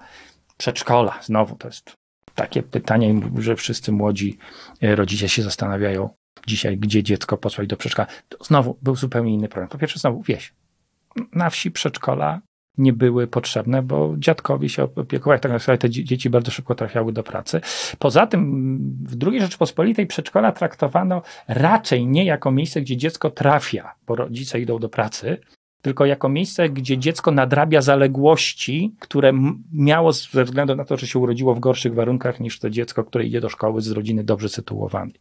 [0.58, 1.96] Przedszkola, znowu to jest
[2.36, 4.38] takie pytanie, że wszyscy młodzi
[4.82, 6.10] e, rodzice się zastanawiają
[6.48, 8.08] dzisiaj, gdzie dziecko posłać do przedszkola.
[8.30, 9.70] To znowu był zupełnie inny problem.
[9.70, 10.54] Po pierwsze, znowu wieś.
[11.34, 12.42] Na wsi przedszkola
[12.78, 15.42] nie były potrzebne, bo dziadkowi się opiekowali.
[15.42, 17.62] Tak naprawdę te dzieci bardzo szybko trafiały do pracy.
[18.00, 24.16] Poza tym w II Rzeczpospolitej przedszkola traktowano raczej nie jako miejsce, gdzie dziecko trafia, bo
[24.16, 25.38] rodzice idą do pracy,
[25.82, 29.34] tylko jako miejsce, gdzie dziecko nadrabia zaległości, które
[29.74, 33.26] miało ze względu na to, że się urodziło w gorszych warunkach niż to dziecko, które
[33.26, 35.16] idzie do szkoły z rodziny dobrze sytuowanej.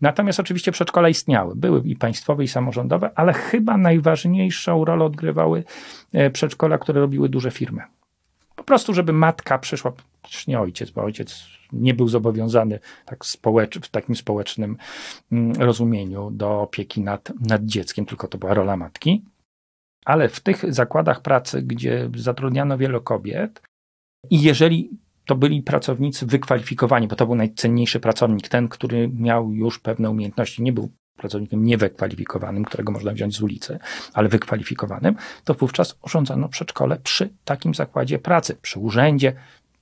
[0.00, 1.56] Natomiast oczywiście przedszkola istniały.
[1.56, 5.64] Były i państwowe, i samorządowe, ale chyba najważniejszą rolę odgrywały
[6.12, 7.82] e, przedszkola, które robiły duże firmy.
[8.56, 13.78] Po prostu, żeby matka przyszła, przecież nie ojciec, bo ojciec nie był zobowiązany tak społecz,
[13.78, 14.76] w takim społecznym
[15.32, 19.24] mm, rozumieniu do opieki nad, nad dzieckiem, tylko to była rola matki.
[20.04, 23.62] Ale w tych zakładach pracy, gdzie zatrudniano wiele kobiet,
[24.30, 24.90] i jeżeli
[25.26, 30.62] to byli pracownicy wykwalifikowani, bo to był najcenniejszy pracownik, ten, który miał już pewne umiejętności,
[30.62, 33.78] nie był pracownikiem niewykwalifikowanym, którego można wziąć z ulicy,
[34.14, 39.32] ale wykwalifikowanym, to wówczas urządzano przedszkole przy takim zakładzie pracy, przy urzędzie.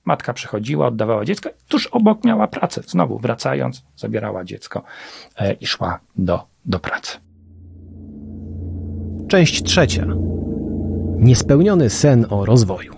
[0.05, 2.81] Matka przychodziła, oddawała dziecko, tuż obok miała pracę.
[2.87, 4.83] Znowu wracając, zabierała dziecko
[5.37, 7.17] e, i szła do, do pracy.
[9.27, 10.05] Część trzecia.
[11.17, 12.94] Niespełniony sen o rozwoju.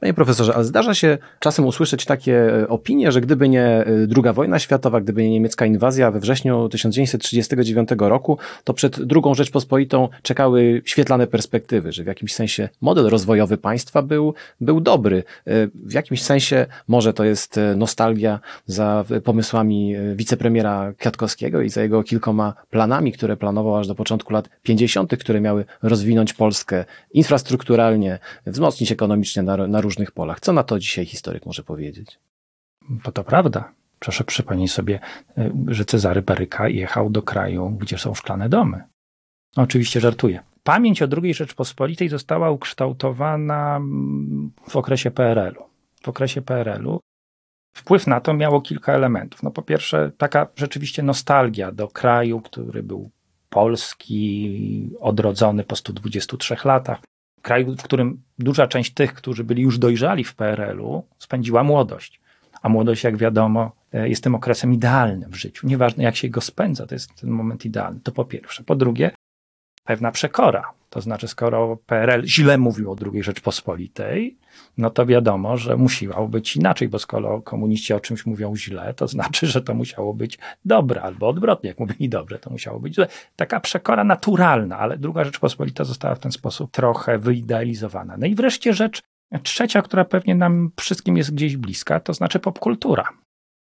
[0.00, 4.34] Panie profesorze, ale zdarza się czasem usłyszeć takie e, opinie, że gdyby nie e, II
[4.34, 10.82] wojna światowa, gdyby nie niemiecka inwazja we wrześniu 1939 roku, to przed II Rzeczpospolitą czekały
[10.84, 15.24] świetlane perspektywy, że w jakimś sensie model rozwojowy państwa był, był dobry.
[15.46, 22.02] E, w jakimś sensie może to jest nostalgia za pomysłami wicepremiera Kwiatkowskiego i za jego
[22.02, 28.92] kilkoma planami, które planował aż do początku lat 50., które miały rozwinąć Polskę infrastrukturalnie, wzmocnić
[28.92, 30.40] ekonomicznie na, na różnych różnych polach.
[30.40, 32.18] Co na to dzisiaj historyk może powiedzieć?
[32.88, 33.72] Bo to prawda.
[33.98, 35.00] Proszę przypomnieć sobie,
[35.38, 38.82] y, że Cezary Baryka jechał do kraju, gdzie są szklane domy.
[39.56, 40.40] No, oczywiście żartuję.
[40.62, 45.64] Pamięć o II Rzeczpospolitej została ukształtowana mm, w okresie PRL-u.
[46.02, 47.00] W okresie PRL-u
[47.76, 49.42] wpływ na to miało kilka elementów.
[49.42, 53.10] No po pierwsze, taka rzeczywiście nostalgia do kraju, który był
[53.48, 57.00] polski, odrodzony po 123 latach
[57.44, 62.20] kraju, w którym duża część tych, którzy byli już dojrzali w PRL-u, spędziła młodość.
[62.62, 65.66] A młodość, jak wiadomo, e, jest tym okresem idealnym w życiu.
[65.66, 68.00] Nieważne, jak się go spędza, to jest ten moment idealny.
[68.02, 68.64] To po pierwsze.
[68.64, 69.10] Po drugie,
[69.84, 70.70] pewna przekora.
[70.90, 74.36] To znaczy, skoro PRL źle mówił o II Rzeczpospolitej,
[74.78, 79.08] no to wiadomo, że musiało być inaczej, bo skoro komuniści o czymś mówią źle, to
[79.08, 83.06] znaczy, że to musiało być dobre, albo odwrotnie, jak mówili dobre, to musiało być złe.
[83.36, 88.16] Taka przekora naturalna, ale II Rzeczpospolita została w ten sposób trochę wyidealizowana.
[88.16, 89.02] No i wreszcie rzecz
[89.42, 93.08] trzecia, która pewnie nam wszystkim jest gdzieś bliska, to znaczy popkultura.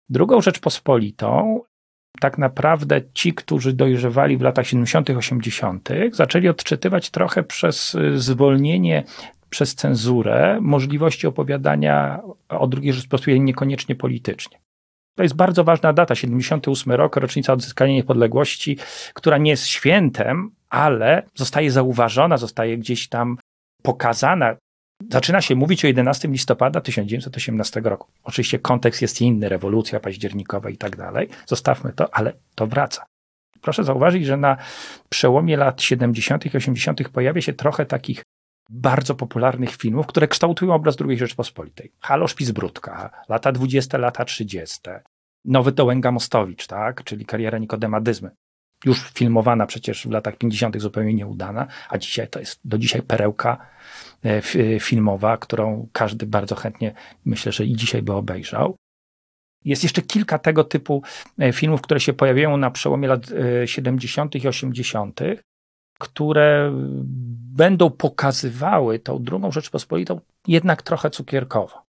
[0.10, 1.62] Drugą Rzeczpospolitą
[2.20, 9.04] tak naprawdę ci, którzy dojrzewali w latach 70., 80., zaczęli odczytywać trochę przez y, zwolnienie
[9.50, 12.20] przez cenzurę możliwości opowiadania
[12.50, 14.58] o II Rzeczpospolitej niekoniecznie politycznie.
[15.16, 18.78] To jest bardzo ważna data, 78 rok, rocznica odzyskania niepodległości,
[19.14, 23.38] która nie jest świętem, ale zostaje zauważona, zostaje gdzieś tam
[23.84, 24.56] pokazana.
[25.10, 28.08] Zaczyna się mówić o 11 listopada 1918 roku.
[28.24, 31.30] Oczywiście kontekst jest inny, rewolucja październikowa i tak dalej.
[31.46, 33.06] Zostawmy to, ale to wraca.
[33.62, 34.58] Proszę zauważyć, że na
[35.10, 36.46] przełomie lat 70.
[36.46, 37.10] i 80.
[37.10, 38.24] pojawia się trochę takich
[38.70, 41.92] bardzo popularnych filmów, które kształtują obraz II Rzeczpospolitej.
[42.00, 44.80] Halo Szpicbrudka, lata 20, lata 30.
[45.46, 47.04] Nowy Dołęga Mostowicz, tak?
[47.04, 48.32] czyli kariera Nikodema Dyzmy.
[48.86, 50.82] Już filmowana przecież w latach 50.
[50.82, 53.58] zupełnie nieudana, a dzisiaj to jest do dzisiaj perełka
[54.24, 54.42] e,
[54.80, 56.94] filmowa, którą każdy bardzo chętnie,
[57.26, 58.76] myślę, że i dzisiaj by obejrzał.
[59.66, 61.04] Jest jeszcze kilka tego typu
[61.40, 63.26] e, filmów, które się pojawiają na przełomie lat
[63.66, 64.36] 70.
[64.36, 65.20] E, i 80.,
[66.00, 66.72] które
[67.56, 71.91] będą pokazywały tą drugą Rzeczpospolitą jednak trochę cukierkowo.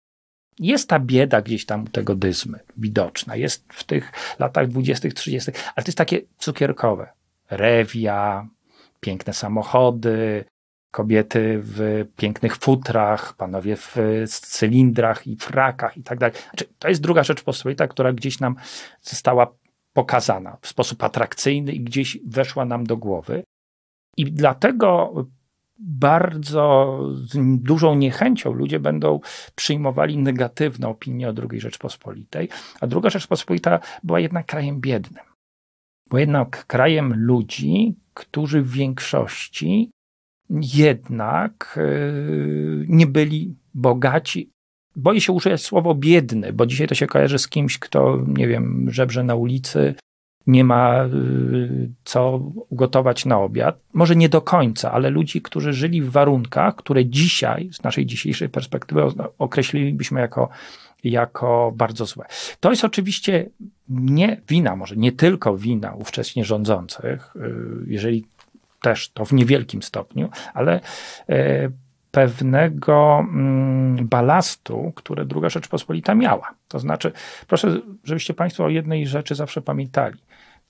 [0.59, 5.51] Jest ta bieda gdzieś tam u tego dyzmy widoczna, jest w tych latach 20., 30.,
[5.75, 7.07] ale to jest takie cukierkowe.
[7.49, 8.47] Rewia,
[8.99, 10.45] piękne samochody,
[10.91, 16.35] kobiety w pięknych futrach, panowie w cylindrach i frakach i tak dalej.
[16.49, 18.55] Znaczy, to jest druga Rzeczpospolita, która gdzieś nam
[19.01, 19.53] została
[19.93, 23.43] pokazana w sposób atrakcyjny i gdzieś weszła nam do głowy.
[24.17, 25.13] I dlatego
[25.79, 26.99] bardzo
[27.57, 29.19] dużą niechęcią ludzie będą
[29.55, 32.49] przyjmowali negatywne opinie o II Rzeczpospolitej,
[32.81, 35.23] a II Rzeczpospolita była jednak krajem biednym.
[36.09, 39.91] Była jednak krajem ludzi, którzy w większości
[40.49, 44.49] jednak yy, nie byli bogaci.
[44.95, 48.87] Boję się użyć słowo biedny, bo dzisiaj to się kojarzy z kimś, kto, nie wiem,
[48.89, 49.95] żebrze na ulicy,
[50.47, 53.79] nie ma y, co ugotować na obiad.
[53.93, 58.49] Może nie do końca, ale ludzi, którzy żyli w warunkach, które dzisiaj, z naszej dzisiejszej
[58.49, 59.01] perspektywy,
[59.39, 60.49] określilibyśmy jako,
[61.03, 62.25] jako bardzo złe.
[62.59, 63.49] To jest oczywiście
[63.89, 67.39] nie wina, może nie tylko wina ówcześnie rządzących, y,
[67.87, 68.25] jeżeli
[68.81, 70.79] też to w niewielkim stopniu, ale
[71.29, 71.71] y,
[72.13, 76.53] pewnego mm, balastu, które druga Rzeczpospolita miała.
[76.67, 77.11] To znaczy,
[77.47, 80.19] proszę, żebyście Państwo o jednej rzeczy zawsze pamiętali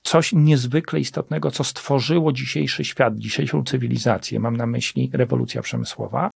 [0.02, 6.30] coś niezwykle istotnego, co stworzyło dzisiejszy świat, dzisiejszą cywilizację, mam na myśli rewolucja przemysłowa,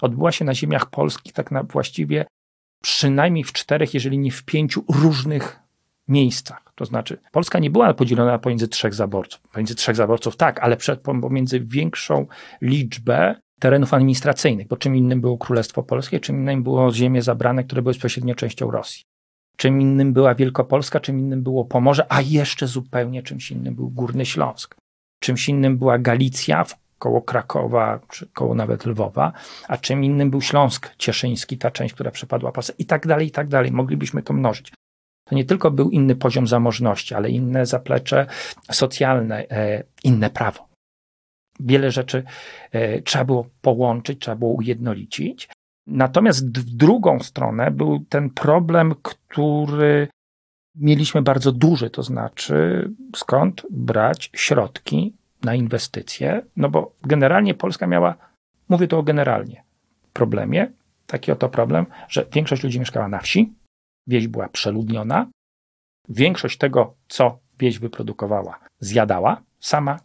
[0.00, 2.26] odbyła się na ziemiach polskich tak na właściwie
[2.82, 5.60] przynajmniej w czterech, jeżeli nie w pięciu różnych
[6.08, 6.72] miejscach.
[6.74, 9.40] To znaczy, Polska nie była podzielona pomiędzy trzech zaborców.
[9.40, 12.26] Pomiędzy trzech zaborców tak, ale przed, pomiędzy większą
[12.62, 17.82] liczbę terenów administracyjnych, bo czym innym było Królestwo Polskie, czym innym było ziemie zabrane, które
[17.82, 19.04] były bezpośrednio częścią Rosji
[19.58, 24.26] czym innym była Wielkopolska, czym innym było Pomorze, a jeszcze zupełnie czymś innym był Górny
[24.26, 24.76] Śląsk.
[25.20, 26.64] Czymś innym była Galicja,
[26.98, 29.32] koło Krakowa, czy koło nawet Lwowa,
[29.68, 33.30] a czym innym był Śląsk Cieszyński, ta część, która przypadła Polsce i tak dalej, i
[33.30, 33.72] tak dalej.
[33.72, 34.72] Moglibyśmy to mnożyć.
[35.24, 38.26] To nie tylko był inny poziom zamożności, ale inne zaplecze
[38.70, 40.67] socjalne, e, inne prawo.
[41.60, 42.22] Wiele rzeczy
[42.72, 45.48] e, trzeba było połączyć, trzeba było ujednolicić,
[45.88, 50.08] Natomiast w drugą stronę był ten problem, który
[50.74, 58.16] mieliśmy bardzo duży, to znaczy skąd brać środki na inwestycje, no bo generalnie Polska miała,
[58.68, 59.64] mówię to generalnie,
[60.12, 60.72] problemie,
[61.06, 63.52] taki oto problem, że większość ludzi mieszkała na wsi,
[64.06, 65.26] wieś była przeludniona,
[66.08, 69.98] większość tego, co wieś wyprodukowała, zjadała, sama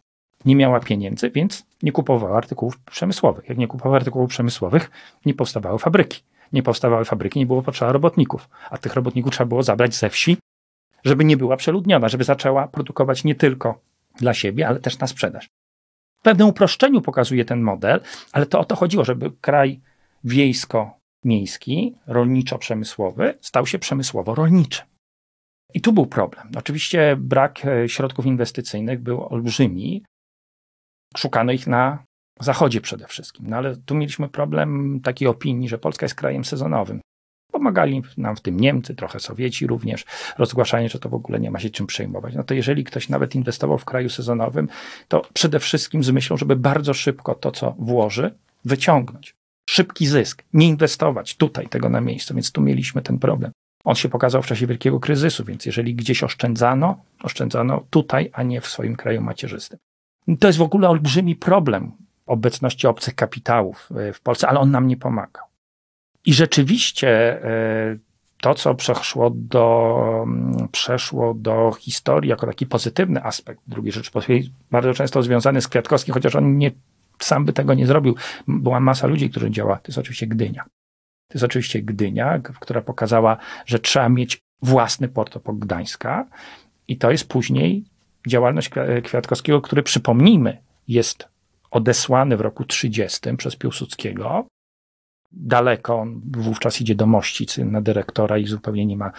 [0.45, 3.49] nie miała pieniędzy, więc nie kupowała artykułów przemysłowych.
[3.49, 4.91] Jak nie kupowała artykułów przemysłowych,
[5.25, 6.23] nie powstawały fabryki.
[6.53, 10.37] Nie powstawały fabryki, nie było potrzeba robotników, a tych robotników trzeba było zabrać ze wsi,
[11.03, 13.79] żeby nie była przeludniona, żeby zaczęła produkować nie tylko
[14.15, 15.47] dla siebie, ale też na sprzedaż.
[16.19, 18.01] W pewnym uproszczeniu pokazuje ten model,
[18.31, 19.81] ale to o to chodziło, żeby kraj
[20.23, 24.81] wiejsko-miejski, rolniczo-przemysłowy stał się przemysłowo-rolniczy.
[25.73, 26.47] I tu był problem.
[26.57, 30.03] Oczywiście brak e, środków inwestycyjnych był olbrzymi,
[31.17, 32.03] Szukano ich na
[32.39, 33.45] zachodzie przede wszystkim.
[33.49, 37.01] No ale tu mieliśmy problem takiej opinii, że Polska jest krajem sezonowym.
[37.51, 40.05] Pomagali nam w tym Niemcy, trochę Sowieci również,
[40.37, 42.35] rozgłaszanie, że to w ogóle nie ma się czym przejmować.
[42.35, 44.67] No to jeżeli ktoś nawet inwestował w kraju sezonowym,
[45.07, 48.33] to przede wszystkim z myślą, żeby bardzo szybko to, co włoży,
[48.65, 49.35] wyciągnąć.
[49.69, 53.51] Szybki zysk, nie inwestować tutaj tego na miejscu, więc tu mieliśmy ten problem.
[53.83, 58.61] On się pokazał w czasie wielkiego kryzysu, więc jeżeli gdzieś oszczędzano, oszczędzano tutaj, a nie
[58.61, 59.79] w swoim kraju macierzystym.
[60.39, 61.91] To jest w ogóle olbrzymi problem
[62.25, 65.45] obecności obcych kapitałów e, w Polsce, ale on nam nie pomagał.
[66.25, 67.09] I rzeczywiście
[67.43, 67.97] e,
[68.41, 74.93] to, co przeszło do, mm, przeszło do historii jako taki pozytywny aspekt II Rzeczypospolitej, bardzo
[74.93, 76.71] często związany z Kwiatkowskim, chociaż on nie
[77.19, 78.15] sam by tego nie zrobił.
[78.47, 79.75] Była masa ludzi, którzy działa.
[79.75, 80.63] To jest oczywiście Gdynia.
[81.27, 86.25] To jest oczywiście Gdynia, która pokazała, że trzeba mieć własny port obok Gdańska.
[86.87, 87.83] I to jest później
[88.27, 88.69] działalność
[89.03, 90.57] Kwiatkowskiego, który przypomnijmy,
[90.87, 91.27] jest
[91.71, 94.47] odesłany w roku 30 przez Piłsudskiego.
[95.31, 99.11] Daleko, on wówczas idzie do Mościcy na dyrektora i zupełnie nie ma,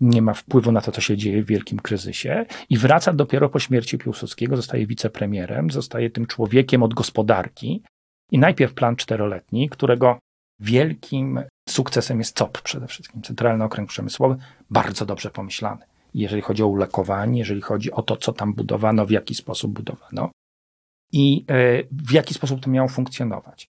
[0.00, 2.46] nie ma wpływu na to, co się dzieje w wielkim kryzysie.
[2.70, 7.82] I wraca dopiero po śmierci Piłsudskiego, zostaje wicepremierem, zostaje tym człowiekiem od gospodarki.
[8.32, 10.18] I najpierw plan czteroletni, którego
[10.60, 14.36] wielkim sukcesem jest COP przede wszystkim, Centralny Okręg Przemysłowy,
[14.70, 15.84] bardzo dobrze pomyślany.
[16.22, 20.30] Jeżeli chodzi o ulekowanie, jeżeli chodzi o to, co tam budowano, w jaki sposób budowano
[21.12, 23.68] i e, w jaki sposób to miało funkcjonować.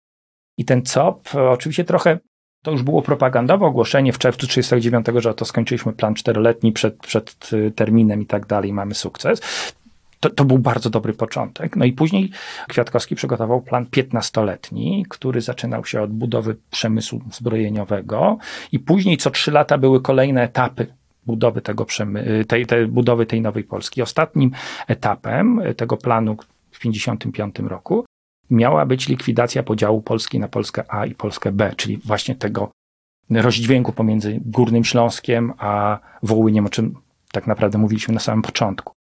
[0.57, 2.19] I ten COP oczywiście trochę
[2.63, 7.49] to już było propagandowe ogłoszenie w czerwcu 1939, że to skończyliśmy plan czteroletni przed, przed
[7.67, 9.41] e, terminem i tak dalej, mamy sukces.
[10.19, 11.75] To, to, był bardzo dobry początek.
[11.75, 12.29] No i później
[12.67, 18.37] Kwiatkowski przygotował plan 15-letni, który zaczynał się od budowy przemysłu zbrojeniowego
[18.71, 20.87] i później co trzy lata były kolejne etapy
[21.29, 24.01] budowy tego przemy- tej, tej, budowy tej nowej Polski.
[24.01, 24.51] Ostatnim
[24.87, 26.35] etapem tego planu
[26.71, 28.05] w 1955 roku
[28.49, 32.71] miała być likwidacja podziału Polski na Polskę A i Polskę B, czyli właśnie tego
[33.29, 36.95] rozdźwięku pomiędzy Górnym Śląskiem a Wołyniem, o czym
[37.31, 38.93] tak naprawdę mówiliśmy na samym początku.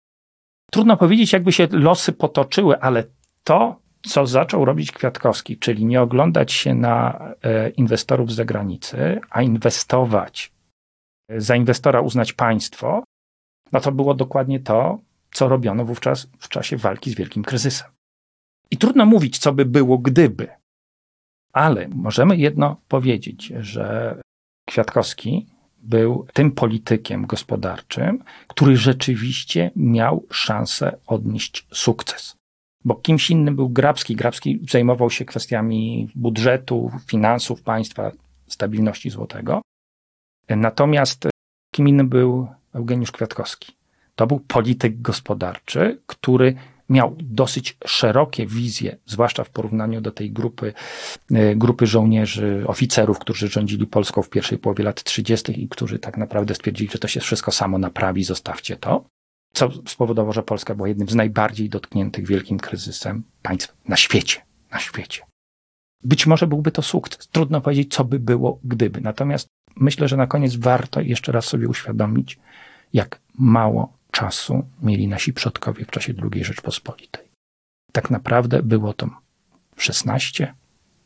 [0.72, 3.04] Trudno powiedzieć, jakby się losy potoczyły, ale
[3.44, 9.42] to, co zaczął robić Kwiatkowski, czyli nie oglądać się na e, inwestorów z zagranicy, a
[9.42, 10.52] inwestować,
[11.36, 13.02] za inwestora uznać państwo,
[13.72, 14.98] no to było dokładnie to,
[15.32, 17.90] co robiono wówczas w czasie walki z wielkim kryzysem.
[18.70, 20.48] I trudno mówić, co by było, gdyby.
[21.52, 24.16] Ale możemy jedno powiedzieć, że
[24.68, 25.46] Kwiatkowski
[25.78, 32.36] był tym politykiem gospodarczym, który rzeczywiście miał szansę odnieść sukces.
[32.84, 34.16] Bo kimś innym był Grabski.
[34.16, 38.12] Grabski zajmował się kwestiami budżetu, finansów państwa,
[38.46, 39.62] stabilności złotego.
[40.48, 41.28] Natomiast
[41.72, 43.72] kim innym był Eugeniusz Kwiatkowski.
[44.14, 46.54] To był polityk gospodarczy, który
[46.88, 50.72] miał dosyć szerokie wizje, zwłaszcza w porównaniu do tej grupy,
[51.34, 55.62] e, grupy żołnierzy, oficerów, którzy rządzili Polską w pierwszej połowie lat 30.
[55.62, 59.04] i którzy tak naprawdę stwierdzili, że to się wszystko samo naprawi, zostawcie to.
[59.52, 64.40] Co spowodowało, że Polska była jednym z najbardziej dotkniętych wielkim kryzysem państw na świecie.
[64.70, 65.22] Na świecie.
[66.04, 67.28] Być może byłby to sukces.
[67.28, 69.00] Trudno powiedzieć, co by było, gdyby.
[69.00, 69.48] Natomiast
[69.80, 72.38] myślę, że na koniec warto jeszcze raz sobie uświadomić,
[72.92, 77.28] jak mało czasu mieli nasi przodkowie w czasie II Rzeczpospolitej.
[77.92, 79.08] Tak naprawdę było to
[79.76, 80.54] 16,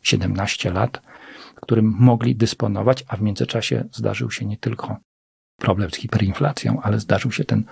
[0.03, 1.03] 17 lat,
[1.55, 4.97] którym mogli dysponować, a w międzyczasie zdarzył się nie tylko
[5.57, 7.65] problem z hiperinflacją, ale zdarzył się ten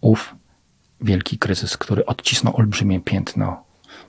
[0.00, 0.34] ów
[1.00, 3.64] wielki kryzys, który odcisnął olbrzymie piętno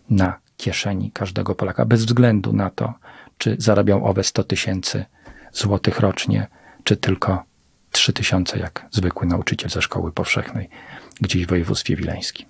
[0.09, 2.93] na kieszeni każdego Polaka, bez względu na to,
[3.37, 5.05] czy zarabiał owe 100 tysięcy
[5.55, 6.47] złotych rocznie,
[6.83, 7.43] czy tylko
[7.91, 10.69] 3000 jak zwykły nauczyciel ze szkoły powszechnej
[11.21, 12.45] gdzieś w województwie wileńskim.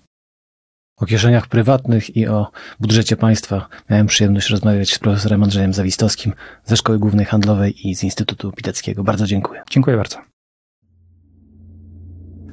[0.97, 6.33] O kieszeniach prywatnych i o budżecie państwa miałem przyjemność rozmawiać z profesorem Andrzejem Zawistowskim
[6.65, 9.03] ze Szkoły Głównej Handlowej i z Instytutu Piteckiego.
[9.03, 9.63] Bardzo dziękuję.
[9.69, 10.17] Dziękuję bardzo.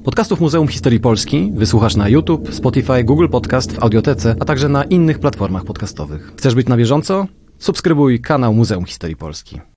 [0.05, 4.85] Podcastów Muzeum Historii Polski wysłuchasz na YouTube, Spotify, Google Podcast, w Audiotece, a także na
[4.85, 6.33] innych platformach podcastowych.
[6.37, 7.27] Chcesz być na bieżąco?
[7.59, 9.61] Subskrybuj kanał Muzeum Historii Polski.